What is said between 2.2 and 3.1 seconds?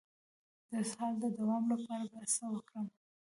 څه وکړم؟